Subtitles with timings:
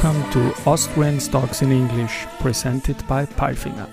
[0.00, 3.88] Welcome to Austrian Stocks in English, presented by Palfinger.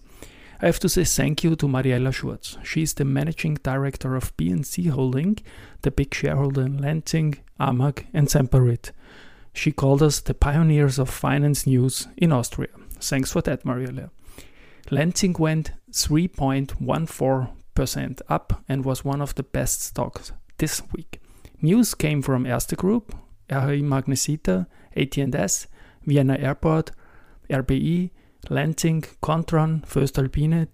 [0.60, 2.56] I have to say thank you to Mariella Schurz.
[2.62, 5.38] She is the managing director of B&C Holding,
[5.80, 8.92] the big shareholder in Lenzing, AMAG, and Semperit.
[9.52, 12.70] She called us the pioneers of finance news in Austria.
[13.00, 14.10] Thanks for that, Mariella.
[14.88, 21.18] Lenzing went 3.14% up and was one of the best stocks this week.
[21.64, 23.14] News came from Erste Group,
[23.48, 25.68] RHI Magnesita, AT&S,
[26.04, 26.90] Vienna Airport,
[27.48, 28.10] RBI,
[28.50, 30.66] Lenzing, Kontron, voestalpine,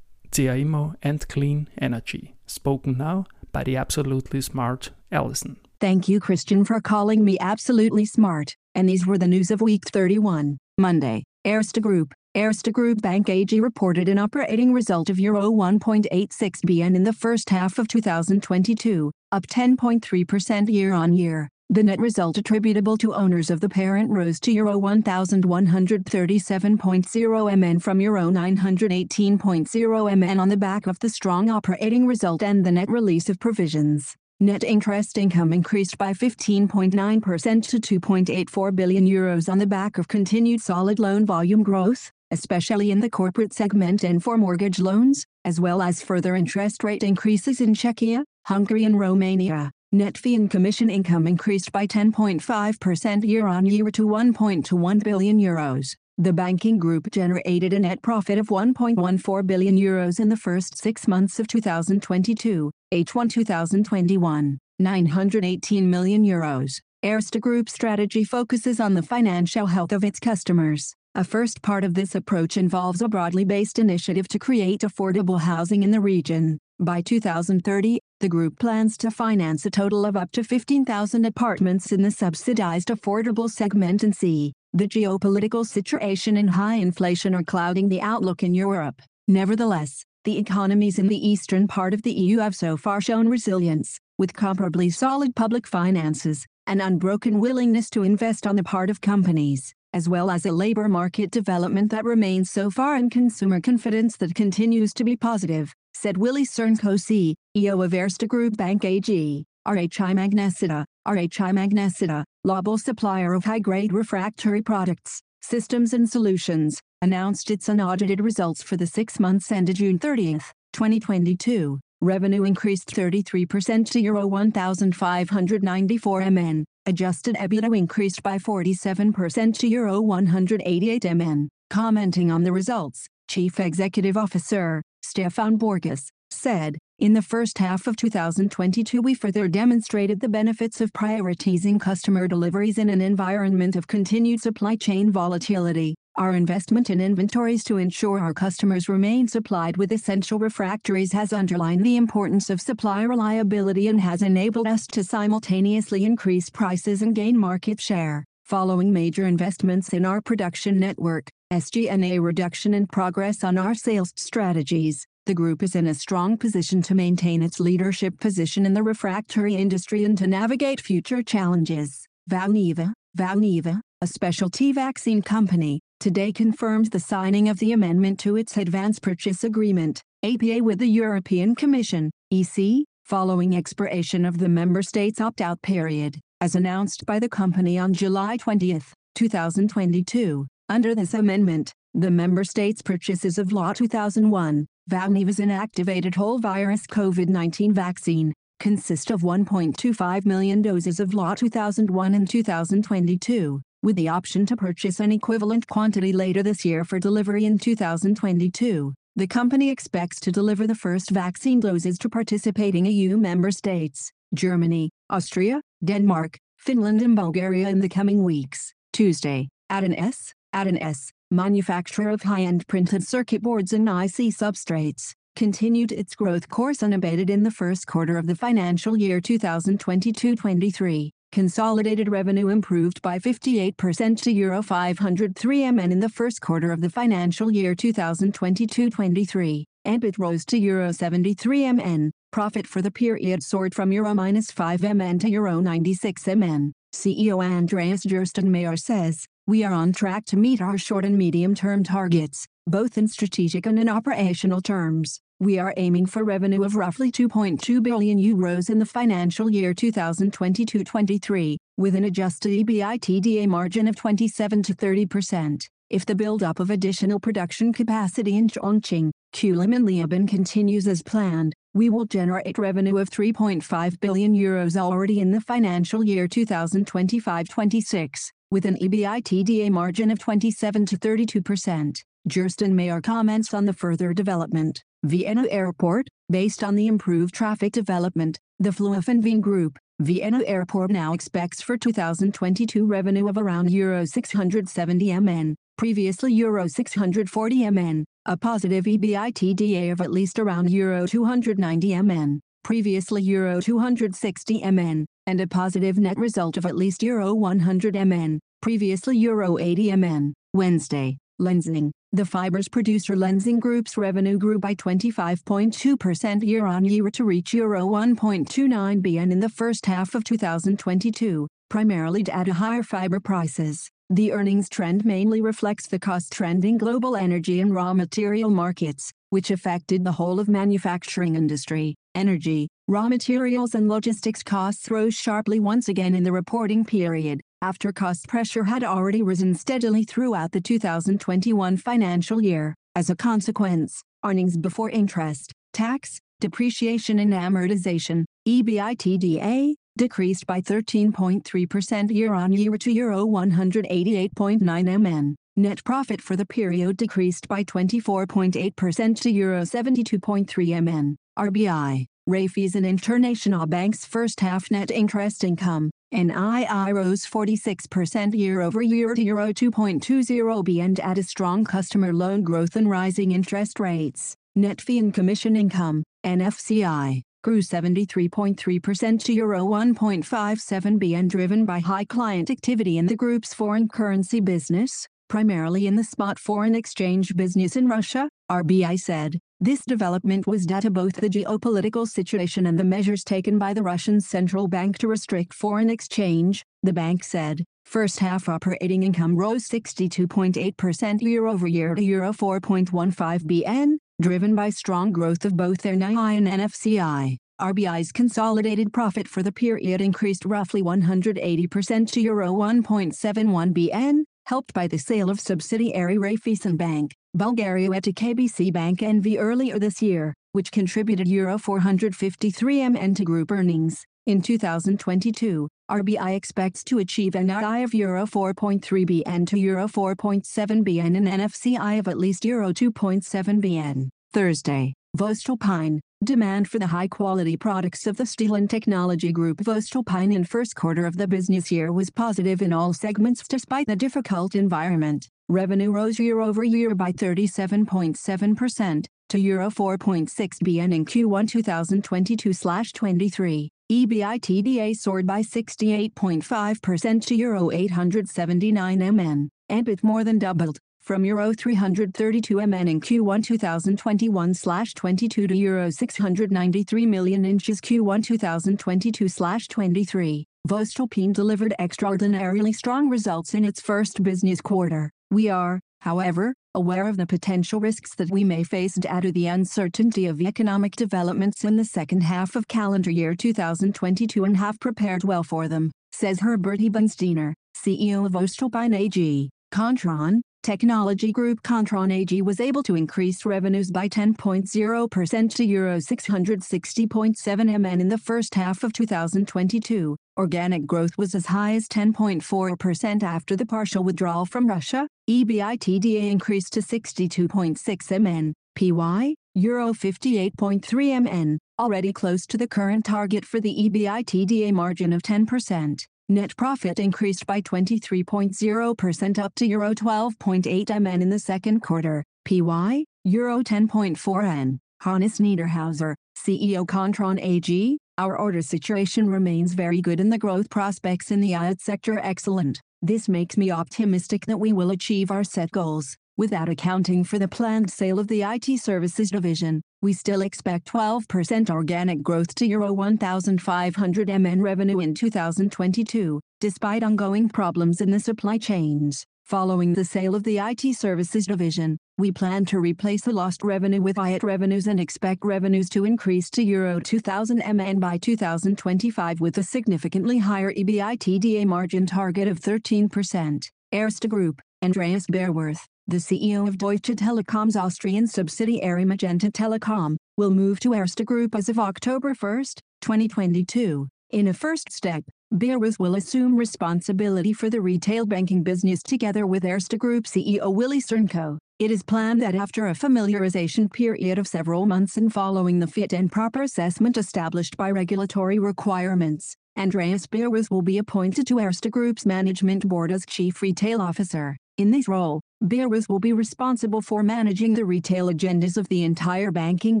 [0.32, 2.34] CA Immo, and Clean Energy.
[2.46, 5.58] Spoken now by the absolutely smart Alison.
[5.80, 8.56] Thank you, Christian, for calling me absolutely smart.
[8.74, 11.24] And these were the news of week 31, Monday.
[11.46, 17.04] Erste Group, Erste Group Bank AG reported an operating result of Euro 1.86 billion in
[17.04, 21.50] the first half of 2022, up 10.3% year-on-year.
[21.68, 28.00] The net result attributable to owners of the parent rose to Euro 1,137.0 MN from
[28.00, 33.28] Euro 918.0 MN on the back of the strong operating result and the net release
[33.28, 34.16] of provisions.
[34.44, 40.60] Net interest income increased by 15.9% to 2.84 billion euros on the back of continued
[40.60, 45.80] solid loan volume growth, especially in the corporate segment and for mortgage loans, as well
[45.80, 49.70] as further interest rate increases in Czechia, Hungary and Romania.
[49.92, 55.96] Net fee and commission income increased by 10.5% year-on-year to 1.21 billion euros.
[56.18, 61.08] The banking group generated a net profit of 1.14 billion euros in the first six
[61.08, 66.80] months of 2022, H1 2021, 918 million euros.
[67.04, 70.94] Erste Group strategy focuses on the financial health of its customers.
[71.16, 75.82] A first part of this approach involves a broadly based initiative to create affordable housing
[75.82, 76.56] in the region.
[76.78, 82.00] By 2030, the group plans to finance a total of up to 15,000 apartments in
[82.00, 84.52] the subsidized affordable segment and C.
[84.72, 89.02] The geopolitical situation and high inflation are clouding the outlook in Europe.
[89.26, 93.98] Nevertheless, the economies in the eastern part of the EU have so far shown resilience,
[94.18, 99.74] with comparably solid public finances, an unbroken willingness to invest on the part of companies,
[99.92, 104.34] as well as a labor market development that remains so far and consumer confidence that
[104.34, 109.44] continues to be positive, said Willy Cernko CEO of Erste Group Bank AG.
[109.66, 117.68] RHI Magnesita, RHI Magnesita, global supplier of high-grade refractory products, systems and solutions, announced its
[117.68, 120.38] unaudited results for the six months ended June 30,
[120.72, 121.78] 2022.
[122.00, 126.64] Revenue increased 33% to Euro 1,594 MN.
[126.86, 131.48] Adjusted EBITDA increased by 47% to Euro 188 MN.
[131.70, 137.96] Commenting on the results, Chief Executive Officer, Stefan Borgas, said, in the first half of
[137.96, 144.40] 2022 we further demonstrated the benefits of prioritizing customer deliveries in an environment of continued
[144.40, 145.94] supply chain volatility.
[146.16, 151.84] Our investment in inventories to ensure our customers remain supplied with essential refractories has underlined
[151.84, 157.38] the importance of supply reliability and has enabled us to simultaneously increase prices and gain
[157.38, 158.24] market share.
[158.44, 165.06] Following major investments in our production network, SG&A reduction and progress on our sales strategies,
[165.26, 169.54] the group is in a strong position to maintain its leadership position in the refractory
[169.54, 172.06] industry and to navigate future challenges.
[172.30, 178.58] Valneva, Valneva, a specialty vaccine company, today confirms the signing of the amendment to its
[178.58, 185.22] advance purchase agreement, APA with the European Commission, EC, following expiration of the member states
[185.22, 188.78] opt-out period, as announced by the company on July 20,
[189.14, 190.46] 2022.
[190.68, 198.32] Under this amendment, the member states' purchases of VLA2001, Valneva's inactivated whole virus COVID-19 vaccine,
[198.60, 205.12] consist of 1.25 million doses of VLA2001 and 2022 with the option to purchase an
[205.12, 208.94] equivalent quantity later this year for delivery in 2022.
[209.16, 214.90] The company expects to deliver the first vaccine doses to participating EU member states, Germany,
[215.10, 218.72] Austria, Denmark, Finland and Bulgaria in the coming weeks.
[218.94, 225.92] Tuesday, at an S, AT&S, manufacturer of high-end printed circuit boards and IC substrates, continued
[225.92, 231.10] its growth course unabated in the first quarter of the financial year 2022-23.
[231.32, 236.88] Consolidated revenue improved by 58% to Euro 503 MN in the first quarter of the
[236.88, 239.64] financial year 2022-23.
[239.84, 242.12] EBIT rose to Euro 73 MN.
[242.30, 246.72] Profit for the period soared from Euro minus 5 MN to Euro 96 MN.
[246.94, 252.46] CEO Andreas Gerstenmayer says, We are on track to meet our short and medium-term targets,
[252.66, 255.20] both in strategic and in operational terms.
[255.38, 261.58] We are aiming for revenue of roughly 2.2 billion euros in the financial year 2022-23,
[261.76, 265.66] with an adjusted EBITDA margin of 27 to 30%.
[265.90, 271.52] If the build-up of additional production capacity in Chongqing, Kulim and Leoben continues as planned,
[271.74, 278.66] we will generate revenue of 3.5 billion euros already in the financial year 2025-26, with
[278.66, 282.00] an EBITDA margin of 27 to 32%.
[282.28, 284.80] Gerstenmayer comments on the further development.
[285.02, 291.62] Vienna Airport, based on the improved traffic development, the Flughafen Group, Vienna Airport now expects
[291.62, 299.90] for 2022 revenue of around Euro 670 MN, previously Euro 640 MN, a positive EBITDA
[299.90, 306.18] of at least around Euro 290 MN, previously Euro 260 MN, and a positive net
[306.18, 310.34] result of at least Euro 100 MN, previously Euro 80 MN.
[310.52, 317.86] Wednesday, Lenzing, the fibers producer Lenzing Group's revenue grew by 25.2% year-on-year to reach Euro
[317.86, 323.88] 1.29 billion in the first half of 2022, primarily due to higher fiber prices.
[324.10, 329.10] The earnings trend mainly reflects the cost trend in global energy and raw material markets,
[329.34, 331.96] which affected the whole of manufacturing industry.
[332.14, 337.90] Energy, raw materials and logistics costs rose sharply once again in the reporting period, after
[337.90, 342.76] cost pressure had already risen steadily throughout the 2021 financial year.
[342.94, 352.78] As a consequence, earnings before interest, tax, depreciation and amortization, EBITDA, decreased by 13.3% year-on-year
[352.78, 355.34] to Euro 188.9 MN.
[355.56, 361.16] Net profit for the period decreased by 24.8% to Euro 72.3 MN.
[361.38, 369.52] RBI, Raiffeisen International Bank's first half net interest income, NII rose 46% year-over-year to Euro
[369.52, 374.34] 2.20 billion and at a strong customer loan growth and rising interest rates.
[374.56, 382.04] Net fee and commission income, NFCI, grew 73.3% to Euro 1.57 billion driven by high
[382.04, 387.76] client activity in the group's foreign currency business, primarily in the spot foreign exchange business
[387.76, 389.38] in Russia, RBI said.
[389.60, 393.82] This development was due to both the geopolitical situation and the measures taken by the
[393.82, 397.64] Russian central bank to restrict foreign exchange, the bank said.
[397.84, 405.44] First half operating income rose 62.8% year-over-year to Euro 4.15 bn, driven by strong growth
[405.44, 407.36] of both NII and NFCI.
[407.60, 414.86] RBI's consolidated profit for the period increased roughly 180% to Euro 1.71 bn, helped by
[414.86, 420.70] the sale of subsidiary Raiffeisen Bank, Bulgaria to KBC Bank NV earlier this year, which
[420.70, 424.04] contributed Euro 453 MN to group earnings.
[424.26, 430.42] In 2022, RBI expects to achieve an NII of Euro 4.3 bn to Euro 4.7
[430.82, 433.22] bn and NFCI of at least Euro 2.7
[433.60, 434.08] bn.
[434.32, 440.44] Thursday, voestalpine, Demand for the high-quality products of the Steel and Technology Group voestalpine in
[440.44, 445.28] first quarter of the business year was positive in all segments despite the difficult environment.
[445.50, 453.68] Revenue rose year-over-year by 37.7% to Euro 4.6 bn in Q1 2022/23.
[453.92, 459.50] EBITDA soared by 68.5% to Euro 879 MN.
[459.68, 467.06] and EBIT more than doubled from Euro 332 MN in Q1 2021/22 to Euro 693
[467.06, 470.46] million in Q1 2022/23.
[470.66, 475.10] voestalpine delivered extraordinarily strong results in its first business quarter.
[475.30, 479.48] We are, however, aware of the potential risks that we may face due to the
[479.48, 485.22] uncertainty of economic developments in the second half of calendar year 2022 and have prepared
[485.22, 489.50] well for them, says Herbert Eibensteiner, CEO of voestalpine AG.
[489.70, 497.80] Kontron, Technology Group Kontron AG was able to increase revenues by 10.0% to Euro 660.7
[497.80, 500.16] MN in the first half of 2022.
[500.38, 505.06] Organic growth was as high as 10.4% after the partial withdrawal from Russia.
[505.28, 513.44] EBITDA increased to 62.6 MN, PY, Euro 58.3 MN, already close to the current target
[513.44, 516.06] for the EBITDA margin of 10%.
[516.30, 523.04] Net profit increased by 23.0% up to Euro 12.8 MN in the second quarter, PY,
[523.24, 524.80] Euro 10.4 N.
[525.02, 531.30] Hannes Niederhauser, CEO Kontron AG, Our order situation remains very good and the growth prospects
[531.30, 532.80] in the IoT sector excellent.
[533.02, 536.16] This makes me optimistic that we will achieve our set goals.
[536.36, 541.70] Without accounting for the planned sale of the IT services division, we still expect 12%
[541.70, 548.58] organic growth to Euro 1,500 MN revenue in 2022, despite ongoing problems in the supply
[548.58, 549.24] chains.
[549.44, 554.02] Following the sale of the IT services division, we plan to replace the lost revenue
[554.02, 559.56] with IoT revenues and expect revenues to increase to Euro 2000 MN by 2025 with
[559.58, 563.70] a significantly higher EBITDA margin target of 13%.
[563.92, 570.78] Erste Group, Andreas Bierwirth, the CEO of Deutsche Telekom's Austrian subsidiary Magenta Telekom, will move
[570.80, 572.64] to Erste Group as of October 1,
[573.00, 574.06] 2022.
[574.30, 579.62] In a first step, Bierwirth will assume responsibility for the retail banking business together with
[579.62, 581.56] Erste Group CEO Willy Cernko.
[581.78, 586.12] It is planned that after a familiarization period of several months and following the fit
[586.12, 592.26] and proper assessment established by regulatory requirements, Andreas Bierwirth will be appointed to Erste Group's
[592.26, 594.58] management board as chief retail officer.
[594.76, 599.52] In this role, Bierwirth will be responsible for managing the retail agendas of the entire
[599.52, 600.00] banking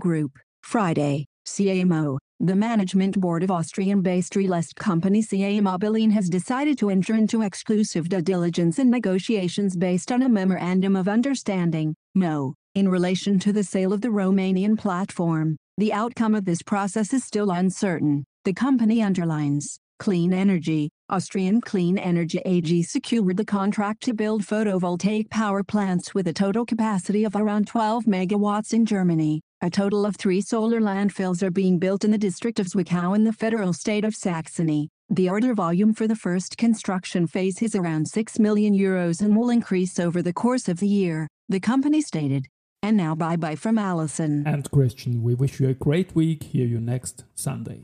[0.00, 0.36] group.
[0.64, 6.76] Friday, CA Immo, the management board of Austrian-based real estate company CA Immobilien has decided
[6.78, 12.54] to enter into exclusive due diligence and negotiations based on a Memorandum of Understanding, MO,
[12.74, 15.56] in relation to the sale of the Romanian platform.
[15.78, 18.24] The outcome of this process is still uncertain.
[18.44, 25.28] The company underlines, Clean Energy, Austrian Clean Energy AG secured the contract to build photovoltaic
[25.28, 29.42] power plants with a total capacity of around 12 megawatts in Germany.
[29.60, 33.24] A total of three solar landfills are being built in the district of Zwickau in
[33.24, 34.88] the federal state of Saxony.
[35.10, 39.50] The order volume for the first construction phase is around 6 million euros and will
[39.50, 42.46] increase over the course of the year, the company stated.
[42.82, 44.46] And now bye bye from Allison.
[44.46, 46.44] And Christian, we wish you a great week.
[46.44, 47.82] Hear you next Sunday.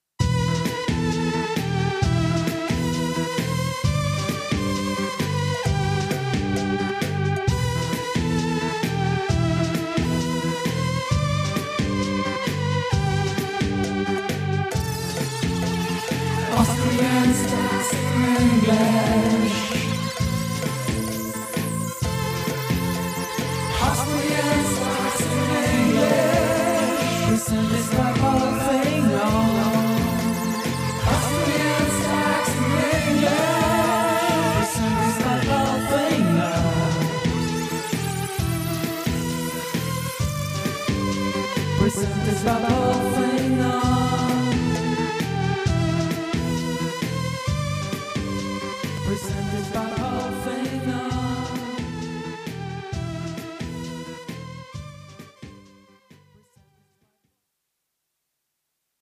[18.71, 19.50] In